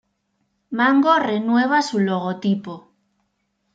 [0.71, 2.89] Mango renueva su logotipo.